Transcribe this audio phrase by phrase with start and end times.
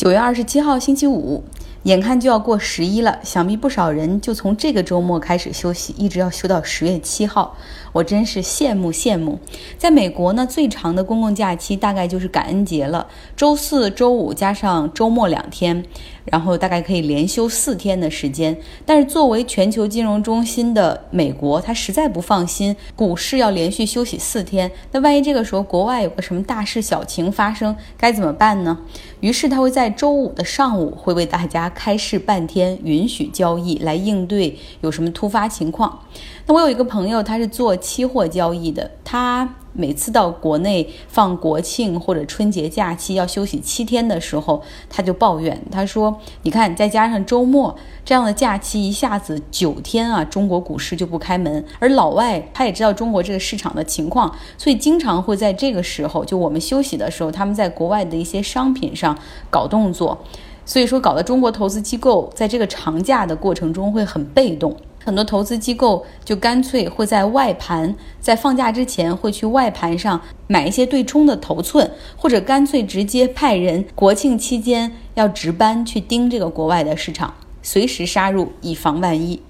[0.00, 1.44] 九月二十七号星期五，
[1.82, 7.54] 眼看就要过十一了，想必不少人就从这个周末开始休息，一直要休到十月七号。
[7.92, 9.38] 我真是羡慕羡慕。
[9.76, 15.84] 在美国呢，最长的公共假期大概就是感恩节了，周四周五加上周末两天，
[16.24, 18.56] 然后大概可以连休四天的时间。
[18.86, 24.70] 但是作为全球金融中心的美国，他实在不放心股市要连续休息四天。
[24.92, 28.78] 那万一这个时候国外有个什么大事小情发生，该怎么办呢？
[29.20, 36.00] 于是他会在周五的上午会为大家开市半天，允许交易来应对有什么突发情况。
[36.46, 51.64] 那我有一个朋友，他是做期货交易的，他每次到国内放国庆或者春节假期要休息七天的时候，他就抱怨，他说：“你看，再加上周末这样的假期，一下子九天啊，中国股市就不开门。
[51.78, 59.16] 而老外他也知道中国这个市场的情况，所以经常会在这个时候，就我们休息的时候，他们在国外的一些商品上
[59.48, 60.18] 搞动作，
[60.64, 79.40] 所以说搞得中国投资机构在这个长假的过程中会很被动。”很多投资机构就干脆会在外盘，在放假之前会去外盘上买一些对冲的头寸，或者干脆直接派人国庆期间要值班去盯这个国外的市场，随时杀入，以防万一。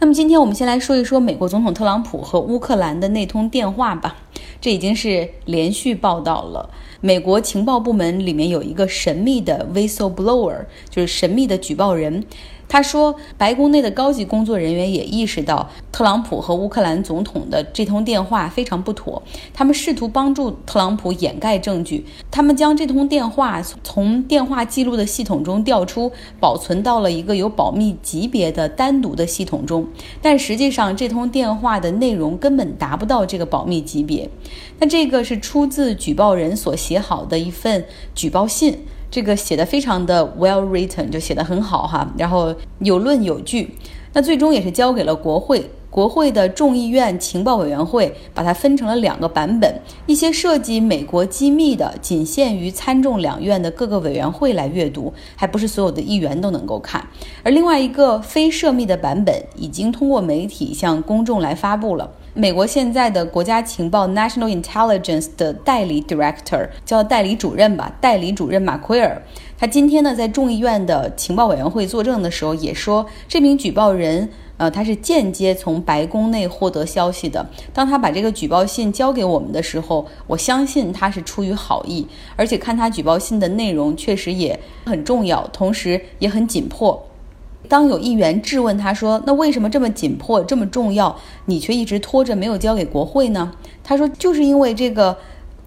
[0.00, 4.16] 那么今天我们先来说一说美国总统特朗普和乌克兰的那通电话吧。
[4.60, 6.70] 这已经是连续报道了。
[7.02, 12.24] 美国情报部门里面有一个神秘的 whistleblower，就是神秘的举报人。
[12.68, 22.04] 他说，白宫内的高级工作人员也意识到特朗普和乌克兰总统的这通电话非常不妥，他们试图帮助特朗普掩盖证据。
[22.30, 29.86] 他们将这通电话从电话记录的系统中调出，保存到了一个有保密级别的单独的系统中。
[30.20, 34.28] 但实际上，这通电话的内容根本达不到这个保密级别。
[34.80, 38.84] 那这个是出自举报人所写好的一份举报信。
[39.14, 43.72] 这个写的非常的 well written，就写的很好哈，然后有论有据，
[44.12, 45.70] 那最终也是交给了国会。
[45.88, 49.72] 国会的众议院情报委员会把它分成了两个版本，
[50.06, 57.06] 一些涉及美国机密的仅限于参众两院的各个委员会来阅读，还不是所有的议员都能够看。
[57.44, 62.10] 而另外一个非涉密的版本已经通过媒体向公众来发布了。
[62.36, 69.22] 美国现在的国家情报 National Intelligence 的代理 Director 叫代理主任吧，代理主任马奎尔，
[69.56, 74.28] 他今天呢在众议院的情报委员会作证的时候也说，这名举报人。
[74.56, 77.44] 呃，他是间接从白宫内获得消息的。
[77.72, 82.06] 当他把这个举报信交给我们的时候，我相信他是出于好意，
[82.36, 87.04] 而且看他举报信的内容确实也很重要，同时也很紧迫。
[87.68, 91.16] 当有议员质问他说：“那为什么这么紧迫、这么重要，
[91.46, 93.52] 你却一直拖着没有交给国会呢？”
[93.82, 95.16] 他说：“就是因为这个。”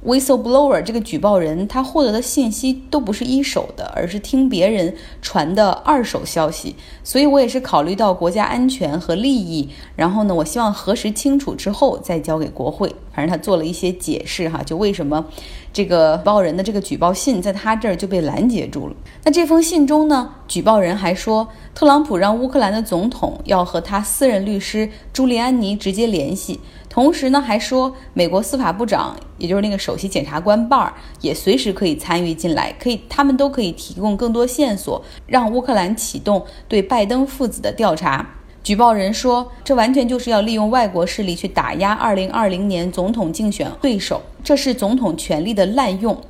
[0.05, 6.75] Whistleblower 这个举报人，他获得的信息都不是一手的，而是听别人传的二手消息。
[7.03, 12.95] 所以我也是考虑到国家安全和利益，然后呢，我希望核实清楚之后再交给国会。
[13.17, 15.25] 反正他做了一些解释哈，就为什么
[15.73, 18.95] 这个报人的这个举报信在他这儿就被拦截住了。
[19.23, 26.59] 那这封信中呢，举报人还说，特朗普让乌克兰的总统要和他私人律师朱利安尼直接联系。
[26.87, 38.35] 同时呢，还说美国司法部长，也就是那个首席检察官巴尔，也随时可以参与进来，可以，他们都可以提供更多线索，让乌克兰启动对拜登父子的调查。
[38.67, 46.21] 举报人说，这完全就是要利用外国势力去打压2020年总统竞选对手，这是总统权力的滥用。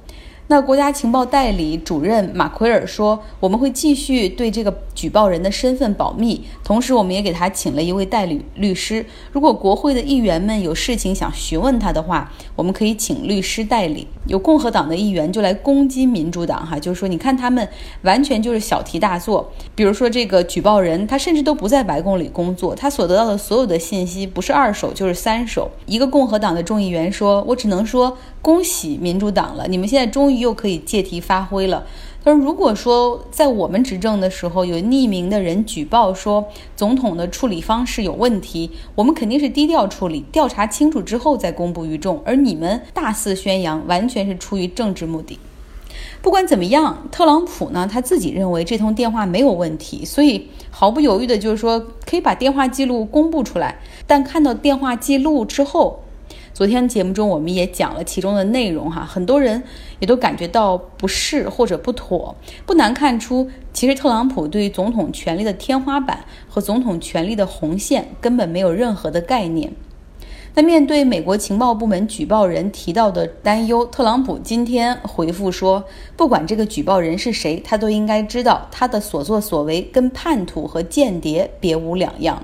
[0.50, 9.06] 那国家情报代理主任马奎尔说：“我们会继续对这个举报人的身份保密，同时我们也给他请了一位代理律师。
[9.34, 14.08] 如果国会的议员们有事情想询问他的话，我们可以请律师代理。
[14.28, 17.68] 有共和党的议员就来攻击民主党，哈，就是说，你看他们
[18.04, 19.52] 完全就是小题大做。
[19.76, 25.70] 比如说这个举报人，他甚至都不在白宫里工作，他所得到的所有的信息不是二手就是三手。
[25.86, 31.86] 一个共和党的众议员说：‘我只能说恭喜民主党了，你们现在终于’。”又可以借题发挥了。
[32.24, 36.46] 他说：“如果说在我们执政的时候，有匿名的人举报说
[36.76, 42.22] 总统的处理方式有问题，我们肯定是低调处理，调查清楚之后再公布于众。
[42.24, 45.38] 而你们大肆宣扬，完全是出于政治目的。
[46.22, 53.80] 不管怎么样，特朗普呢，他自己认为这通电话没有问题，所以毫不犹豫的就是说可以把电话记录公布出来。
[54.06, 56.04] 但看到电话记录之后，
[56.58, 59.62] 昨天节目中我们也讲了其中的内容哈，很多人
[60.00, 62.36] 也都感觉到不适或者不妥。
[62.66, 69.72] 不难看出，其实特朗普对于总统权力的天花板和总统权力的红线根本没有任何的概念。
[70.56, 75.84] 那面对美国情报部门举报人提到的担忧，特朗普今天回复说，
[76.16, 82.44] 不管这个举报人是谁，他都应该知道他的所作所为跟叛徒和间谍别无两样。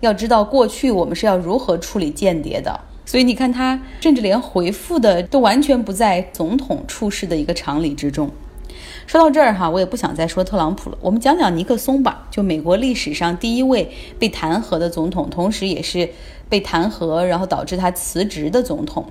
[0.00, 2.78] 要知道过去我们是要如何处理间谍的。
[3.08, 8.30] 所以你看，他甚至连回复的都完全不在总统处事的一个常理之中。
[9.06, 12.28] 说到这儿哈，我也不想再说特朗普了，我们讲讲尼克松吧。
[12.30, 16.06] 就美国历史上第一位被弹劾的总统，同时也是
[16.50, 19.06] 被弹劾然后导致他辞职的总统。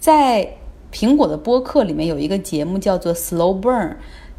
[0.00, 0.56] 在
[0.92, 3.90] 苹果的播客里面有一个节目叫做《Slow Burn》，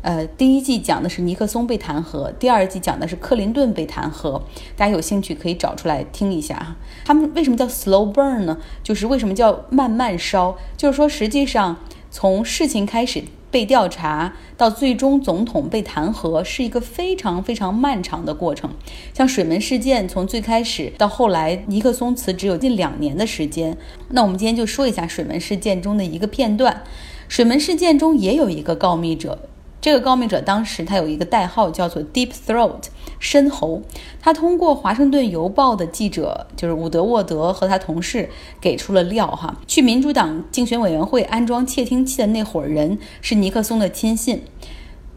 [0.02, 4.42] 呃，第一季讲的是尼克松被弹劾，第二季讲的是克林顿被弹劾。
[4.76, 6.76] 大家有兴趣可以找出来听一下哈。
[7.06, 8.58] 他们为什么叫 Slow Burn 呢？
[8.84, 10.58] 就是为什么叫慢慢烧？
[10.78, 11.78] 就是说实际上
[12.12, 13.24] 从事情开始。
[13.50, 18.70] 被调查到最终总统被弹劾是一个非常非常漫长的过程。
[19.14, 23.78] 像水门事件，从最开始到后来尼克松辞职有近两年的时间。
[24.10, 26.84] 那我们今天就说一下水门事件中的一个片段。
[27.30, 29.40] 水门事件中也有一个告密者。
[29.88, 32.88] 这个告密者当时他有一个代号叫做 Deep Throat
[33.20, 33.82] 深喉，
[34.20, 38.30] 他通过华盛顿邮报的记者就是伍德沃德和他同事
[38.60, 44.44] 给出了料哈，去民主党竞选委员会安装窃听器的那伙人是尼克松的亲信。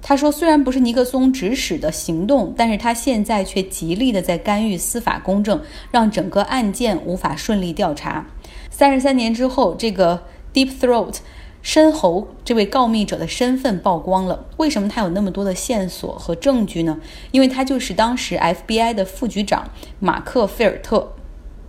[0.01, 8.25] 他说，虽然不是尼克松指使的行动，但是他现在却极力的在干预司法公正，让整个案件无法顺利调查。
[8.71, 10.23] 三十三年之后，这个
[10.55, 11.17] Deep Throat。
[11.63, 16.99] 申侯这位告密者的身份曝光了，为什么他有那么多的线索和证据呢？
[17.33, 21.13] 因为他就是当时 FBI 的副局长马克菲尔特。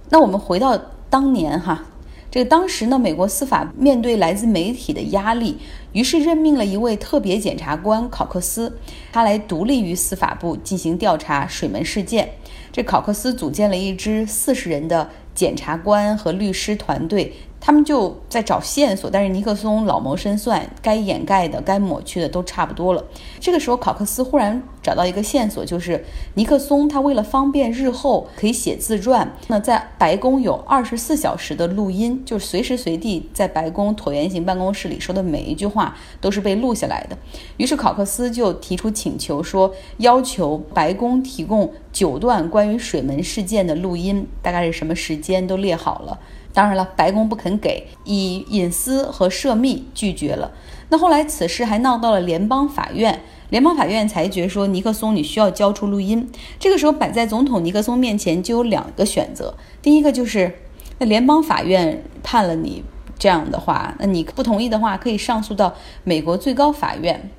[0.09, 0.79] 那我们回到
[1.09, 1.85] 当年哈，
[2.31, 5.57] 这个当时呢，美国司法面对来自媒体的压力，
[5.91, 8.77] 于是任命了一位特别检察官考克斯，
[9.11, 12.29] 他来独立于司法部进行调查水门事件。
[12.71, 17.33] 这考克斯组建了一支四十人的检察官和律师团队。
[17.61, 23.05] 他们就在找线索，但是尼克松老谋深算，该掩盖的、该抹去的都差不多了。
[23.39, 26.03] 这个时候，考克斯忽然找到一个线索，就是
[26.33, 37.17] 尼克松他为了方便日后可以写自传，那在白宫有二十四小时的录音，就是随时随地在白宫椭圆形办公室里说的每一句话都是被录下来的。
[37.57, 46.19] 于是考克斯就提出请求，说要求白宫提供九段关于水门事件的录音，大概是什么时间都列好了。
[46.53, 50.51] 当然了，白宫不肯给，以隐私和涉密拒绝了。
[50.89, 56.29] 那后来此事还闹到了联邦法院，联邦法院裁决说尼克松你需要交出录音。
[56.59, 60.53] 这个时候摆在总统尼克松面前就有两个选择，第一个就是
[60.99, 62.83] 那联邦法院判了你
[63.17, 65.73] 这样的话，那你不同意的话可以上诉到
[66.03, 67.29] 美国最高法院，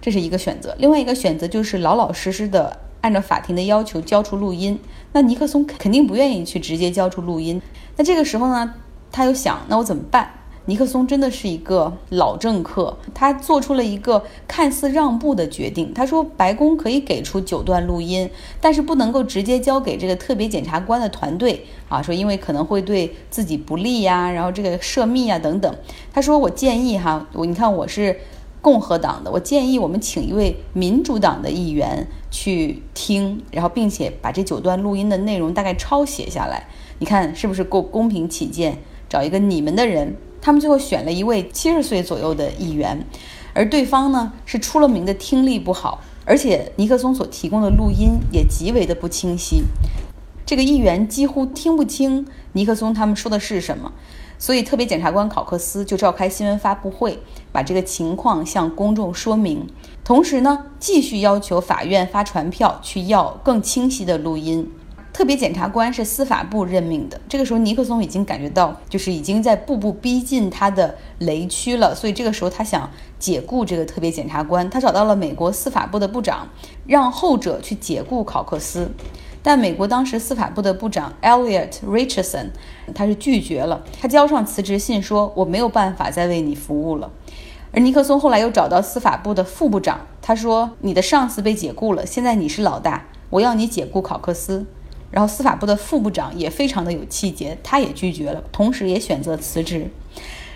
[0.00, 0.76] 这是一个选择。
[0.78, 4.80] 另外一个选择就是老老实实的按照法庭的要求交出录音。
[5.12, 7.60] 那尼克松肯定不愿意去直接交出录音。
[7.98, 8.72] 那这个时候呢，
[9.12, 10.30] 他又想，那我怎么办？
[10.64, 15.92] 尼克松真的是一个老政客，他做出了一个看似让步的决定。
[15.92, 18.30] 他说，白宫可以给出九段录音，
[18.62, 22.00] 但是不能够直接交给这个特别检察官的团队啊。
[22.00, 25.76] 说因为可能会对自己不利呀，然后这个涉密啊等等。
[26.10, 28.18] 他说，我建议哈，我你看我是
[28.62, 36.66] 共和党的，我建议我们请一位民主党的议员去听，然后并且把这九段录音的内容大概抄写下来。
[36.98, 38.78] 你看是不是够公平起见，
[39.08, 40.16] 找一个你们的人？
[40.42, 43.06] 他们最后选了一位七十岁左右的议员，
[43.52, 49.62] 而对方呢是出了名的听力不好，而且尼克松所提供的录音也极为的不清晰，
[50.44, 53.92] 这个议员几乎听不清尼克松他们说的是什么，
[54.44, 57.18] 所以特别检察官考克斯就召开新闻发布会，
[57.50, 59.66] 把这个情况向公众说明，
[60.04, 64.70] 同时呢继续要求法院发传票去要更清晰的录音。
[65.14, 67.18] 特别检察官是司法部任命的。
[67.26, 71.94] 这个时候，尼克松已经感觉到，就是已经在步步逼近他的雷区了。
[71.94, 74.68] 所以这个时候，他想解雇这个特别检察官。
[74.68, 76.46] 他找到了美国司法部的部长，
[76.86, 78.90] 让后者去解雇考克斯。
[79.44, 82.46] 但美国当时司法部的部长 Elliot Richardson，
[82.94, 83.84] 他是拒绝了。
[84.00, 87.10] 他交上辞职信，说我没有办法再为你服务了。
[87.70, 94.64] 而尼克松后来又找到司法部的副部长，他说：“你的上司被解雇了，现在你是老大，我要你解雇考克斯。”
[95.12, 99.90] 然后司法部的副部长也非常的有气节，他也拒绝了，同时也选择辞职。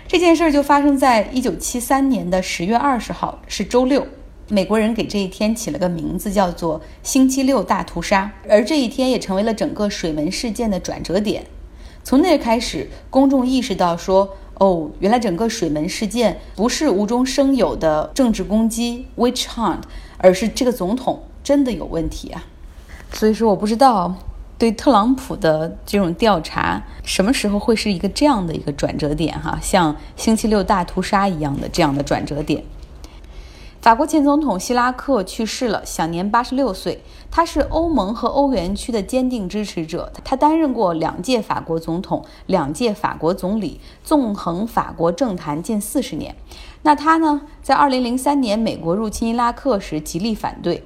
[0.07, 4.07] 这件事儿就发生在一九七三年的十月二十号，是周六。
[4.51, 8.31] 美国人给这一天起了个名字，叫做“星期六大屠杀”。
[8.49, 11.45] 而这一天也成为了整个水门事件的转折点。
[12.03, 19.81] 从那开始，公众意识到说：“哦，原来整个水门事件不是无中生有的政治攻击 （witch hunt），
[20.17, 22.43] 而是这个总统真的有问题啊！”
[23.13, 24.15] 所以说，我不知道。
[24.57, 29.33] 对特朗普的这种调查，什么时候会是一个这样的一个转折点？
[29.39, 32.61] 哈，像星期六大屠杀一样的这样的转折点。
[33.81, 37.01] 法国前总统希拉克去世了，享年八十六岁。
[37.31, 46.35] 他是欧盟和欧元区的坚定支持者，他担任过两届法国总统、两届法国总理，纵横法国政坛近四十年。
[46.81, 50.83] 那他呢，在二零零三年美国入侵伊拉克时极力反对，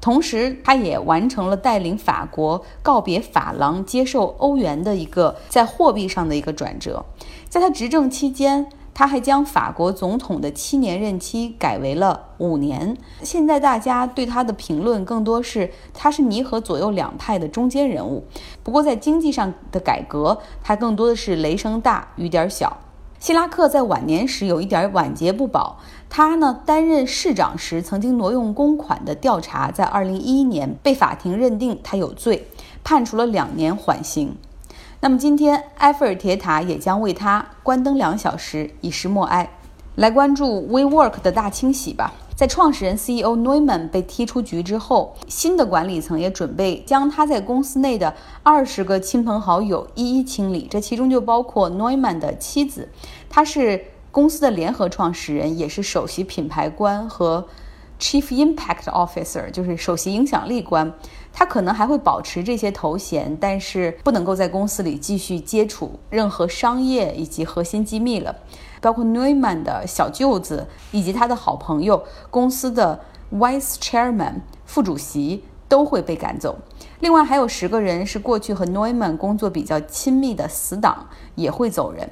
[0.00, 7.04] 同时他也完成了带领法国告别法郎、接受欧元的一个在货币上的一个转折。
[7.48, 8.68] 在他执政期间。
[8.98, 12.96] 他还将法国总统的七年任期改为了五年。
[13.22, 18.24] 现在大家对他的评论更多是他是弥合左右两派的中间人物。
[18.64, 22.76] 不过在经济上的改革，他更多的是雷声大雨点小。
[23.20, 25.78] 希拉克在晚年时有一点晚节不保。
[26.10, 32.48] 他呢担任市长时曾经挪用公款的调查，在二零一一年被法庭认定他有罪，
[32.82, 34.36] 判处了两年缓刑。
[35.00, 39.48] 那么今天，埃菲尔铁塔也将为他关灯两小时，以示默哀。
[39.94, 42.12] 来关注 WeWork 的大清洗吧。
[42.34, 48.12] 在创始人 CEO Neumann 被踢出局之后，新的管理层也准备将他在公司内的
[48.42, 52.88] 二十个亲朋好友一一清理，这其中就包括 Neumann 的妻子，
[53.28, 57.46] 她是公司的联合创始人，也是首席品牌官和。
[57.98, 60.92] Chief Impact Officer 就是首席影响力官，
[61.32, 68.36] 他可能还会保持这些头衔，但是不能够在公司里继续接触任何商业以及核心机密了。
[68.80, 73.00] 包括 Neumann 的小舅子以及他的好朋友，公司的
[73.32, 76.56] Vice Chairman 副主席都会被赶走。
[77.00, 82.08] 另外还有十个人是过去和 Neumann 工作比较亲密的死党，也会走人。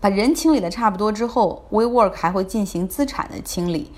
[0.00, 3.92] 把人清理的差不多之后，WeWork 还会进行资产的清理。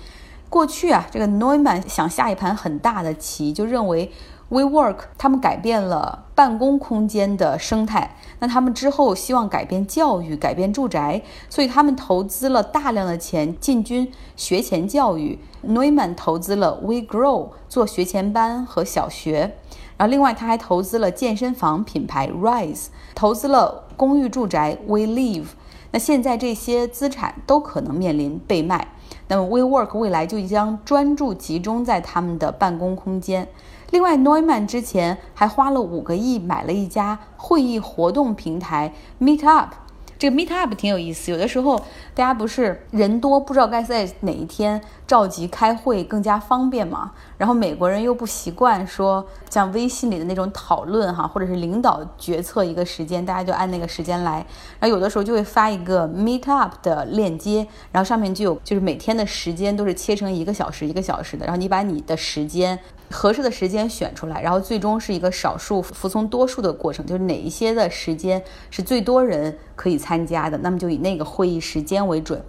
[0.53, 4.11] 过去啊，这个 Neumann 想下一盘很大的棋，就认为
[4.51, 15.39] WeWork 他们改变了办公空间的生态，那他们之后希望改变教育、改变住宅，所以他们投资了大量的钱进军学前教育。
[15.65, 19.55] Neumann 投资了 WeGrow 做学前班和小学，
[19.97, 25.47] 然后另外他还投资了健身房品牌 Rise，投资了公寓住宅 WeLive。
[25.89, 28.89] 那现在这些资产都可能面临被卖。
[29.27, 33.47] 那么，WeWork 未来就将专注集中在他们的办公空间。
[33.91, 39.82] 另外，Neumann 之前还花了五个亿买了一家会议活动平台 Meetup。
[40.23, 41.77] 这个 Meetup 挺有意思，有的时候
[42.15, 47.11] 大家不是人多，不知道该在哪一天召集开会更加方便嘛。
[47.37, 54.35] 然后美国人又不习惯说像微信里的那种讨论哈，或者是领导决策一个时间，大家就按那个时间来。
[54.79, 62.79] 然后有的时候就会发一个 Meetup 的链接，然后上面就有就是每天的时间都是切成一个小时一个小时的，然后你把你的时间。
[63.13, 72.43] 合适的时间选出来，然后最终是一个少数服从多数的过程，就是哪一些的时间是最多人可以参加的，那么就以那个会议时间为准。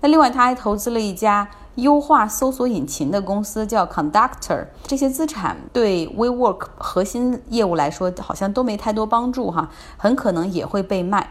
[0.00, 4.66] 那另外他还投资了一家优化搜索引擎的公司，叫 Conductor。
[4.86, 11.30] 这些资产对 WeWork 核心业务来说好像都没太多帮助哈，很可能也会被卖。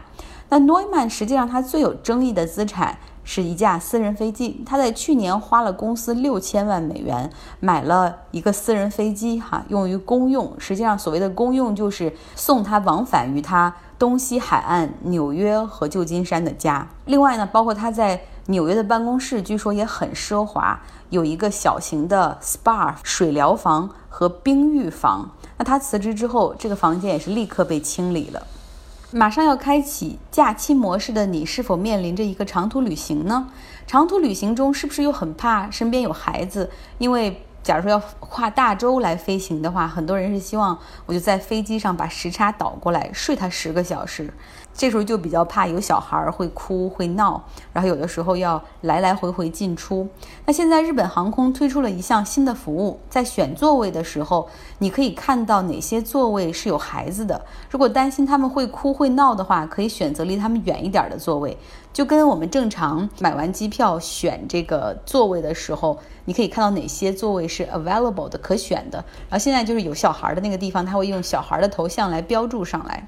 [0.50, 2.98] 那 Neumann 实际上他最有争议的资产。
[3.24, 7.28] 是一架私人飞机，他在去年花了公司六千万美元
[7.58, 10.52] 买了一个私人飞机，哈，用于公用。
[10.58, 16.86] 实际上，所谓的公用就是送他往返于他东西海岸纽约和旧金山的家。
[17.06, 20.78] 另外呢，包括他在纽约的办公室，据说也很奢华，
[21.08, 25.30] 有一个小型的 SPA 水疗房和冰浴房。
[25.56, 28.46] 那他辞职之后，这个房间也是立刻被清理了。
[29.16, 33.46] 马上要开启假期模式的你，是否面临着一个长途旅行呢？
[33.86, 36.68] 长途旅行中，是不是又很怕身边有孩子？
[36.98, 44.34] 因为假如说要跨大洲来飞行的话，很多人是希望我就在飞机上把时差倒过来睡他十个小时。
[44.76, 50.08] 这时候就比较怕有小孩会哭会闹，然后有的时候要来来回回进出。
[50.44, 57.40] 那现在日本航空推出了一项新的服务，在选座位的时候，你可以看到哪些座位是有孩子的。
[57.70, 61.56] 如果担心他们会哭会闹的话，可以选择离他们远一点的座位，
[61.92, 68.98] 就跟我们正常买完机票选这个座位的时候，你可以看到哪些座位是 available 的可选的。
[69.30, 73.06] 然后现在就是有小孩的那个地方，他会用小孩的头像来标注上来。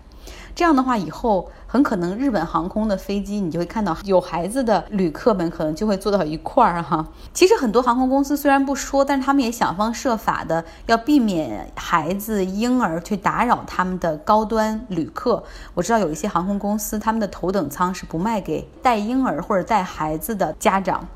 [0.57, 7.07] 这样的话，以后很可能日本航空的飞机，你就会看到有孩子的旅客们可能就会坐到一块儿哈。
[7.35, 15.45] 其实很多航空公司虽然不说，但是他们也想方设法的要避免孩子、婴儿去打扰他们的高端旅客。
[15.75, 21.07] 我知道有一些航空公司，他们的头等舱是不卖给带婴儿或者带孩子的家长。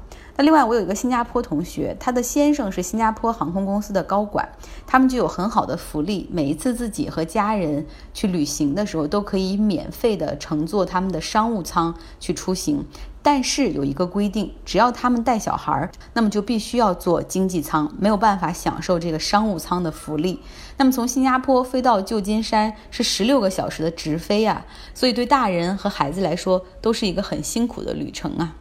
[0.41, 4.49] 那另外，我有一个新加坡同学，他的先生是新加坡航空公司的高管，
[4.87, 12.87] 他们就有很好的福利，每一次自己和家人去旅行的时候，都可以免费的乘坐他们的商务舱去出行。
[13.23, 20.41] 但是有一个规定，只要他们带小孩儿，那么就必须要坐经济舱，没有办法享受这个商务舱的福利。
[20.79, 28.57] 那么从新加坡飞到旧金山是十六个小时的直飞啊，所以对大人和孩子来说都是一个很辛苦的旅程啊。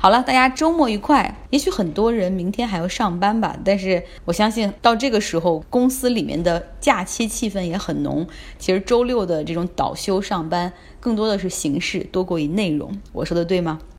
[0.00, 1.34] 好了，大家周末愉快。
[1.50, 8.24] 也许很多人明天还要上班吧，但是我相信到这个时候，公司里面的假期气氛也很浓。
[8.60, 12.96] 其实周六的这种倒休上班，更多的是形式多过于内容。
[13.12, 13.80] 我说的对吗？